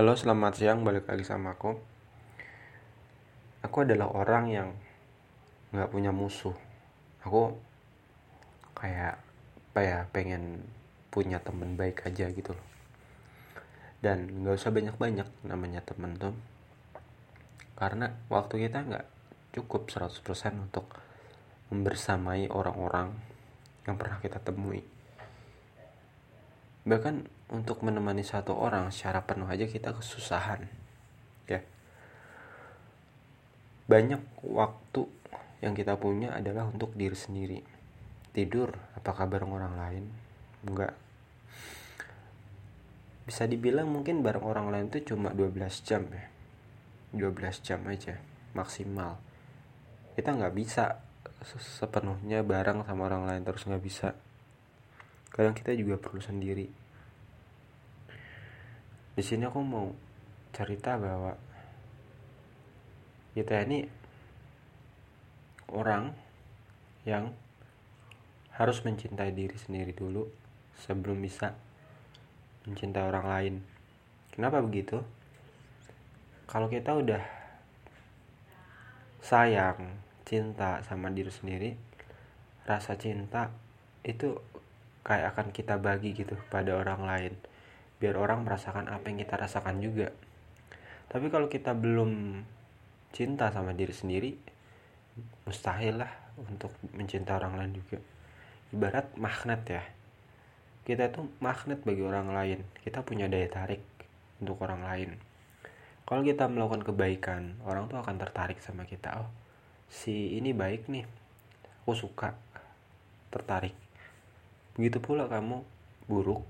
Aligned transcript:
Halo, 0.00 0.16
selamat 0.16 0.56
siang. 0.56 0.80
Balik 0.80 1.12
lagi 1.12 1.28
sama 1.28 1.60
aku. 1.60 1.76
Aku 3.60 3.84
adalah 3.84 4.08
orang 4.08 4.48
yang 4.48 4.68
nggak 5.76 5.92
punya 5.92 6.08
musuh. 6.08 6.56
Aku 7.20 7.52
kayak 8.72 9.20
apa 9.60 9.80
ya, 9.84 9.98
pengen 10.08 10.64
punya 11.12 11.36
temen 11.44 11.76
baik 11.76 12.08
aja 12.08 12.32
gitu 12.32 12.56
loh. 12.56 12.66
Dan 14.00 14.40
nggak 14.40 14.56
usah 14.56 14.72
banyak-banyak 14.72 15.28
namanya 15.44 15.84
temen 15.84 16.16
tuh. 16.16 16.32
Karena 17.76 18.08
waktu 18.32 18.56
kita 18.56 18.80
nggak 18.80 19.06
cukup 19.52 19.92
100% 19.92 20.16
untuk 20.64 20.88
membersamai 21.68 22.48
orang-orang 22.48 23.12
yang 23.84 24.00
pernah 24.00 24.16
kita 24.16 24.40
temui. 24.40 24.80
Bahkan 26.84 27.28
untuk 27.52 27.82
menemani 27.84 28.24
satu 28.24 28.56
orang 28.56 28.88
secara 28.88 29.20
penuh 29.26 29.48
aja 29.50 29.66
kita 29.68 29.92
kesusahan. 29.92 30.64
Ya. 31.50 31.60
Banyak 33.90 34.22
waktu 34.46 35.02
yang 35.60 35.76
kita 35.76 35.98
punya 36.00 36.32
adalah 36.32 36.70
untuk 36.70 36.96
diri 36.96 37.16
sendiri. 37.16 37.60
Tidur, 38.30 38.72
apakah 38.96 39.26
bareng 39.26 39.50
orang 39.50 39.74
lain? 39.76 40.04
Enggak. 40.64 40.94
Bisa 43.26 43.44
dibilang 43.44 43.90
mungkin 43.90 44.24
bareng 44.24 44.42
orang 44.46 44.72
lain 44.72 44.86
itu 44.88 45.12
cuma 45.12 45.34
12 45.34 45.58
jam 45.84 46.06
ya. 46.08 46.24
12 47.12 47.66
jam 47.66 47.82
aja 47.90 48.16
maksimal. 48.54 49.18
Kita 50.14 50.32
nggak 50.32 50.54
bisa 50.54 51.02
sepenuhnya 51.58 52.44
bareng 52.44 52.84
sama 52.84 53.08
orang 53.08 53.24
lain 53.26 53.42
terus 53.42 53.64
nggak 53.64 53.82
bisa 53.82 54.08
kadang 55.30 55.54
kita 55.54 55.72
juga 55.74 55.96
perlu 55.96 56.20
sendiri. 56.22 56.66
Di 59.14 59.22
sini 59.22 59.46
aku 59.46 59.60
mau 59.62 59.90
cerita 60.50 60.98
bahwa 60.98 61.34
kita 63.34 63.62
ini 63.62 63.86
orang 65.70 66.10
yang 67.06 67.30
harus 68.58 68.82
mencintai 68.84 69.32
diri 69.32 69.56
sendiri 69.56 69.94
dulu 69.94 70.26
sebelum 70.82 71.16
bisa 71.22 71.54
mencintai 72.66 73.04
orang 73.06 73.26
lain. 73.26 73.54
Kenapa 74.34 74.60
begitu? 74.60 75.00
Kalau 76.50 76.66
kita 76.66 76.98
udah 76.98 77.22
sayang 79.22 80.00
cinta 80.26 80.82
sama 80.82 81.12
diri 81.14 81.30
sendiri 81.30 81.70
rasa 82.66 82.98
cinta 82.98 83.50
itu 84.02 84.34
kayak 85.02 85.36
akan 85.36 85.46
kita 85.54 85.80
bagi 85.80 86.12
gitu 86.12 86.36
pada 86.48 86.76
orang 86.76 87.02
lain. 87.04 87.32
Biar 88.00 88.16
orang 88.16 88.44
merasakan 88.44 88.88
apa 88.88 89.12
yang 89.12 89.20
kita 89.20 89.36
rasakan 89.36 89.80
juga. 89.80 90.08
Tapi 91.10 91.26
kalau 91.28 91.50
kita 91.50 91.74
belum 91.76 92.42
cinta 93.10 93.50
sama 93.50 93.74
diri 93.74 93.90
sendiri 93.90 94.30
mustahil 95.44 96.00
lah 96.00 96.12
untuk 96.38 96.70
mencinta 96.94 97.36
orang 97.36 97.58
lain 97.60 97.72
juga. 97.82 97.98
Ibarat 98.70 99.18
magnet 99.18 99.62
ya. 99.66 99.84
Kita 100.86 101.12
tuh 101.12 101.28
magnet 101.42 101.82
bagi 101.82 102.00
orang 102.00 102.30
lain. 102.30 102.60
Kita 102.80 103.02
punya 103.02 103.26
daya 103.26 103.50
tarik 103.50 103.82
untuk 104.40 104.62
orang 104.64 104.86
lain. 104.86 105.10
Kalau 106.06 106.22
kita 106.24 106.48
melakukan 106.48 106.82
kebaikan 106.86 107.42
orang 107.66 107.86
tuh 107.90 108.00
akan 108.00 108.16
tertarik 108.16 108.58
sama 108.62 108.88
kita. 108.88 109.20
Oh 109.20 109.30
si 109.90 110.38
ini 110.38 110.54
baik 110.54 110.86
nih. 110.86 111.04
Aku 111.82 111.98
suka 111.98 112.38
tertarik 113.34 113.74
begitu 114.74 115.02
pula 115.02 115.26
kamu 115.26 115.62
buruk. 116.10 116.42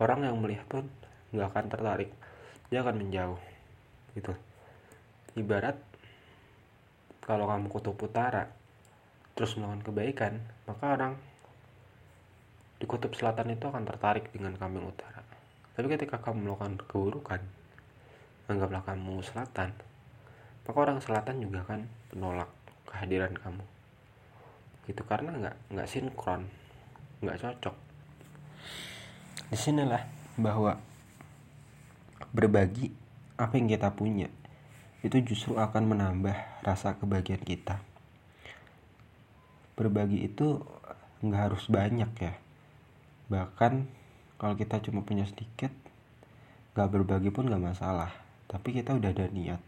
Orang 0.00 0.24
yang 0.24 0.36
melihat 0.40 0.66
pun 0.68 0.84
nggak 1.32 1.48
akan 1.52 1.66
tertarik. 1.72 2.10
Dia 2.68 2.84
akan 2.84 3.00
menjauh. 3.00 3.40
Gitu. 4.12 4.32
Ibarat 5.40 5.80
kalau 7.24 7.48
kamu 7.48 7.72
kutub 7.72 7.96
utara 7.96 8.50
terus 9.32 9.56
melakukan 9.56 9.80
kebaikan 9.86 10.32
maka 10.68 10.84
orang 10.92 11.14
di 12.76 12.84
kutub 12.84 13.14
selatan 13.16 13.54
itu 13.54 13.64
akan 13.64 13.86
tertarik 13.88 14.28
dengan 14.34 14.58
kamu 14.58 14.84
yang 14.84 14.88
utara. 14.92 15.22
Tapi 15.72 15.86
ketika 15.88 16.20
kamu 16.20 16.44
melakukan 16.44 16.76
keburukan 16.84 17.40
anggaplah 18.50 18.84
kamu 18.84 19.24
selatan 19.24 19.72
maka 20.68 20.78
orang 20.78 20.98
selatan 21.00 21.40
juga 21.40 21.64
akan 21.64 21.88
menolak 22.12 22.50
kehadiran 22.90 23.32
kamu. 23.32 23.64
Gitu. 24.90 25.02
Karena 25.06 25.30
nggak 25.32 25.56
nggak 25.72 25.88
sinkron 25.88 26.44
nggak 27.22 27.38
cocok. 27.38 27.76
Di 29.48 29.56
sinilah 29.56 30.02
bahwa 30.34 30.76
berbagi 32.34 32.90
apa 33.38 33.54
yang 33.56 33.70
kita 33.70 33.94
punya 33.94 34.26
itu 35.06 35.18
justru 35.22 35.58
akan 35.58 35.94
menambah 35.94 36.34
rasa 36.66 36.98
kebahagiaan 36.98 37.42
kita. 37.42 37.78
Berbagi 39.78 40.26
itu 40.26 40.62
nggak 41.22 41.42
harus 41.50 41.64
banyak 41.70 42.10
ya. 42.18 42.34
Bahkan 43.30 43.72
kalau 44.38 44.54
kita 44.58 44.82
cuma 44.82 45.06
punya 45.06 45.26
sedikit 45.26 45.70
nggak 46.74 46.90
berbagi 46.90 47.30
pun 47.30 47.46
nggak 47.46 47.62
masalah. 47.62 48.10
Tapi 48.50 48.82
kita 48.82 48.98
udah 48.98 49.10
ada 49.14 49.26
niat. 49.30 49.62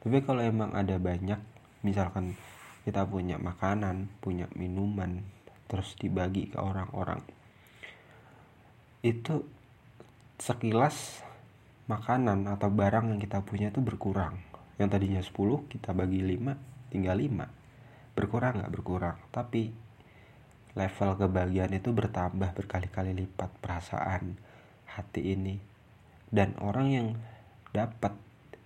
Tapi 0.00 0.24
kalau 0.24 0.40
emang 0.40 0.72
ada 0.72 0.96
banyak 0.96 1.40
misalkan 1.84 2.36
kita 2.88 3.04
punya 3.04 3.36
makanan 3.36 4.08
punya 4.24 4.48
minuman 4.56 5.20
terus 5.68 5.94
dibagi 6.00 6.50
ke 6.50 6.58
orang-orang. 6.58 7.22
Itu 9.04 9.46
sekilas 10.40 11.22
makanan 11.86 12.48
atau 12.48 12.68
barang 12.72 13.14
yang 13.14 13.20
kita 13.20 13.44
punya 13.44 13.70
itu 13.70 13.84
berkurang. 13.84 14.40
Yang 14.80 14.88
tadinya 14.94 15.22
10 15.22 15.72
kita 15.72 15.90
bagi 15.92 16.20
5 16.24 16.92
tinggal 16.92 17.16
5 17.16 18.16
berkurang 18.18 18.58
nggak? 18.58 18.72
Berkurang. 18.74 19.16
Tapi 19.30 19.70
level 20.74 21.10
kebahagiaan 21.14 21.74
itu 21.78 21.94
bertambah 21.94 22.50
berkali-kali 22.58 23.14
lipat. 23.14 23.50
Perasaan 23.62 24.34
hati 24.90 25.38
ini. 25.38 25.56
Dan 26.28 26.58
orang 26.58 26.86
yang 26.90 27.08
dapat 27.70 28.12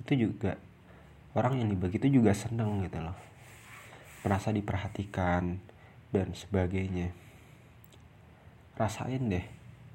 itu 0.00 0.28
juga 0.28 0.56
orang 1.36 1.60
yang 1.60 1.68
dibagi 1.68 2.00
itu 2.00 2.20
juga 2.20 2.32
seneng 2.32 2.82
gitu 2.88 3.04
loh. 3.04 3.16
Merasa 4.24 4.50
diperhatikan 4.50 5.60
dan 6.14 6.30
sebagainya. 6.30 7.10
Rasain 8.78 9.26
deh 9.26 9.42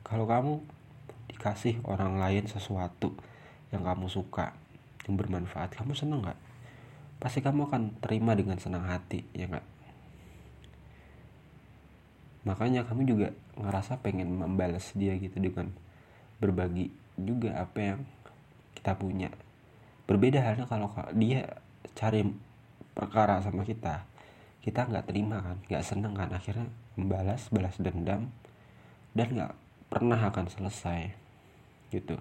kalau 0.03 0.27
kamu 0.27 0.59
dikasih 1.31 1.79
orang 1.87 2.19
lain 2.19 2.43
sesuatu 2.51 3.15
yang 3.71 3.87
kamu 3.87 4.11
suka 4.11 4.51
yang 5.07 5.15
bermanfaat 5.15 5.79
kamu 5.79 5.95
seneng 5.95 6.27
nggak? 6.27 6.39
Pasti 7.23 7.39
kamu 7.39 7.71
akan 7.71 8.03
terima 8.03 8.35
dengan 8.35 8.59
senang 8.59 8.83
hati 8.83 9.23
ya 9.31 9.47
nggak? 9.47 9.67
Makanya 12.43 12.83
kamu 12.83 13.01
juga 13.07 13.27
ngerasa 13.55 14.03
pengen 14.03 14.35
membalas 14.35 14.91
dia 14.95 15.15
gitu 15.15 15.39
dengan 15.39 15.71
berbagi 16.39 16.91
juga 17.19 17.55
apa 17.59 17.79
yang 17.79 17.99
kita 18.75 18.95
punya. 18.95 19.31
Berbeda 20.07 20.39
halnya 20.39 20.65
kalau 20.67 20.87
dia 21.15 21.59
cari 21.95 22.23
perkara 22.95 23.43
sama 23.43 23.67
kita 23.67 24.07
kita 24.59 24.85
nggak 24.85 25.07
terima 25.07 25.39
kan 25.39 25.57
nggak 25.71 25.85
seneng 25.85 26.13
kan 26.15 26.29
akhirnya 26.31 26.67
membalas 26.99 27.47
balas 27.49 27.75
dendam 27.79 28.27
dan 29.15 29.27
nggak 29.31 29.53
pernah 29.89 30.19
akan 30.19 30.45
selesai 30.51 31.09
gitu. 31.89 32.19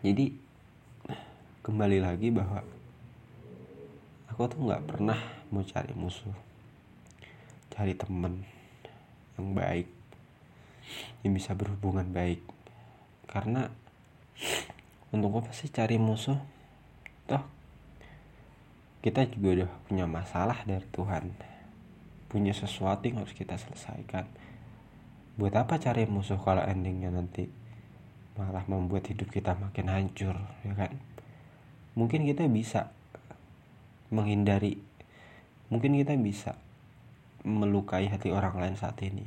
Jadi 0.00 0.32
kembali 1.60 1.98
lagi 2.00 2.32
bahwa 2.32 2.64
aku 4.30 4.48
tuh 4.48 4.60
nggak 4.64 4.84
pernah 4.86 5.18
mau 5.52 5.66
cari 5.66 5.92
musuh 5.92 6.46
cari 7.76 7.92
temen 7.92 8.40
yang 9.36 9.52
baik 9.52 9.88
yang 11.20 11.36
bisa 11.36 11.52
berhubungan 11.52 12.08
baik. 12.08 12.40
Karena 13.28 13.68
untuk 15.12 15.44
apa 15.44 15.52
sih 15.52 15.68
cari 15.68 16.00
musuh 16.00 16.40
toh 17.28 17.44
kita 19.06 19.22
juga 19.30 19.62
udah 19.62 19.70
punya 19.86 20.02
masalah 20.10 20.66
dari 20.66 20.82
Tuhan. 20.90 21.30
Punya 22.26 22.50
sesuatu 22.50 23.06
yang 23.06 23.22
harus 23.22 23.38
kita 23.38 23.54
selesaikan. 23.54 24.26
Buat 25.38 25.62
apa 25.62 25.78
cari 25.78 26.10
musuh 26.10 26.42
kalau 26.42 26.66
endingnya 26.66 27.14
nanti 27.14 27.46
malah 28.34 28.66
membuat 28.66 29.06
hidup 29.06 29.30
kita 29.30 29.54
makin 29.54 29.86
hancur 29.94 30.34
ya 30.66 30.74
kan? 30.74 30.98
Mungkin 31.94 32.26
kita 32.26 32.50
bisa 32.50 32.90
menghindari 34.10 34.82
mungkin 35.70 35.94
kita 36.02 36.18
bisa 36.18 36.58
melukai 37.46 38.10
hati 38.10 38.34
orang 38.34 38.58
lain 38.58 38.74
saat 38.74 38.98
ini. 39.06 39.22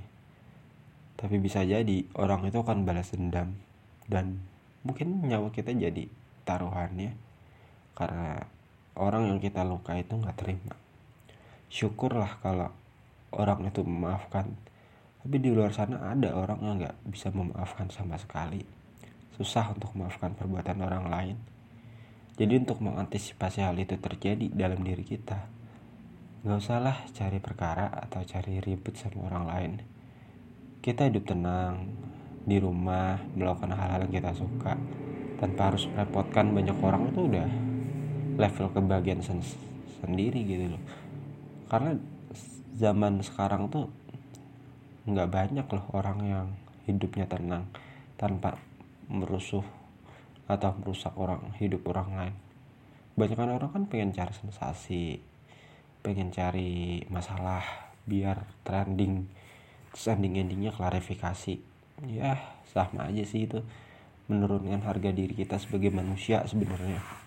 Tapi 1.16 1.40
bisa 1.40 1.64
jadi 1.64 2.04
orang 2.20 2.52
itu 2.52 2.60
akan 2.60 2.84
balas 2.84 3.16
dendam 3.16 3.56
dan 4.12 4.44
mungkin 4.84 5.24
nyawa 5.24 5.56
kita 5.56 5.72
jadi 5.72 6.12
taruhannya 6.44 7.16
karena 7.96 8.59
orang 8.96 9.30
yang 9.30 9.40
kita 9.44 9.62
luka 9.68 9.94
itu 9.98 10.16
nggak 10.16 10.38
terima. 10.40 10.74
Syukurlah 11.70 12.42
kalau 12.42 12.74
orang 13.36 13.70
itu 13.70 13.86
memaafkan. 13.86 14.50
Tapi 15.20 15.36
di 15.38 15.52
luar 15.52 15.76
sana 15.76 16.16
ada 16.16 16.34
orang 16.34 16.60
yang 16.64 16.76
nggak 16.82 16.98
bisa 17.12 17.30
memaafkan 17.30 17.92
sama 17.92 18.16
sekali. 18.16 18.64
Susah 19.36 19.76
untuk 19.76 19.94
memaafkan 19.94 20.34
perbuatan 20.34 20.80
orang 20.82 21.06
lain. 21.12 21.38
Jadi 22.40 22.56
untuk 22.56 22.80
mengantisipasi 22.80 23.62
hal 23.62 23.76
itu 23.76 24.00
terjadi 24.00 24.48
dalam 24.56 24.80
diri 24.82 25.04
kita 25.04 25.60
nggak 26.40 26.56
usahlah 26.56 26.96
cari 27.12 27.36
perkara 27.44 27.92
atau 27.92 28.24
cari 28.24 28.64
ribut 28.64 28.96
sama 28.96 29.28
orang 29.28 29.44
lain. 29.44 29.72
Kita 30.80 31.12
hidup 31.12 31.28
tenang 31.28 31.92
di 32.48 32.56
rumah 32.64 33.20
melakukan 33.36 33.76
hal-hal 33.76 34.08
yang 34.08 34.24
kita 34.24 34.32
suka 34.32 34.80
tanpa 35.36 35.68
harus 35.68 35.92
merepotkan 35.92 36.56
banyak 36.56 36.80
orang 36.80 37.12
itu 37.12 37.28
udah 37.28 37.50
level 38.40 38.72
kebahagiaan 38.72 39.20
sen 39.20 39.44
sendiri 40.00 40.48
gitu 40.48 40.72
loh. 40.72 40.84
Karena 41.68 42.00
zaman 42.80 43.20
sekarang 43.20 43.68
tuh 43.68 43.92
nggak 45.04 45.28
banyak 45.28 45.68
loh 45.68 45.86
orang 45.92 46.20
yang 46.24 46.48
hidupnya 46.88 47.28
tenang 47.28 47.68
tanpa 48.16 48.56
merusuh 49.12 49.66
atau 50.48 50.72
merusak 50.80 51.12
orang 51.20 51.52
hidup 51.60 51.84
orang 51.92 52.10
lain. 52.16 52.36
Banyak 53.20 53.38
orang 53.38 53.70
kan 53.70 53.84
pengen 53.92 54.16
cari 54.16 54.32
sensasi 54.32 55.20
pengen 56.00 56.32
cari 56.32 57.04
masalah 57.12 57.92
biar 58.08 58.48
trending 58.64 59.28
terus 59.92 60.08
ending 60.08 60.40
endingnya 60.40 60.72
klarifikasi. 60.72 61.60
Ya 62.08 62.40
sama 62.72 63.12
aja 63.12 63.28
sih 63.28 63.44
itu 63.44 63.60
menurunkan 64.32 64.80
harga 64.88 65.12
diri 65.12 65.36
kita 65.36 65.60
sebagai 65.60 65.92
manusia 65.92 66.46
sebenarnya 66.48 67.19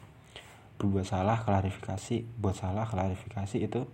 berbuat 0.81 1.07
salah 1.07 1.39
klarifikasi 1.41 2.27
buat 2.41 2.57
salah 2.57 2.89
klarifikasi 2.89 3.57
itu 3.59 3.87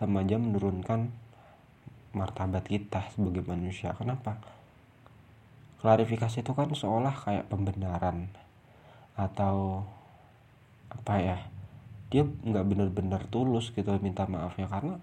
sama 0.00 0.24
aja 0.24 0.40
menurunkan 0.40 1.12
martabat 2.16 2.66
kita 2.66 3.06
sebagai 3.12 3.44
manusia. 3.46 3.94
Kenapa? 3.94 4.40
Klarifikasi 5.84 6.42
itu 6.42 6.52
kan 6.52 6.68
seolah 6.72 7.14
kayak 7.14 7.48
pembenaran 7.48 8.32
atau 9.14 9.84
apa 10.90 11.14
ya? 11.20 11.38
Dia 12.10 12.26
nggak 12.26 12.66
benar-benar 12.66 13.22
tulus 13.30 13.70
gitu 13.70 13.94
minta 14.02 14.26
maaf 14.26 14.58
ya 14.58 14.66
karena 14.66 14.98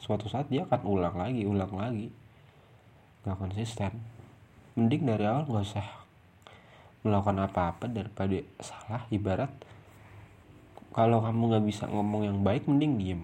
suatu 0.00 0.28
saat 0.28 0.48
dia 0.48 0.64
akan 0.64 0.80
ulang 0.86 1.16
lagi 1.18 1.42
ulang 1.44 1.74
lagi. 1.74 2.08
Nggak 3.26 3.38
konsisten. 3.38 3.92
Mending 4.74 5.02
dari 5.06 5.24
awal 5.28 5.46
nggak 5.46 5.64
usah 5.64 5.86
melakukan 7.04 7.44
apa-apa 7.44 7.84
daripada 7.86 8.40
salah 8.64 9.04
ibarat 9.12 9.52
kalau 10.94 11.18
kamu 11.20 11.42
nggak 11.50 11.64
bisa 11.66 11.84
ngomong 11.90 12.22
yang 12.24 12.38
baik 12.46 12.70
mending 12.70 12.96
diem 12.96 13.22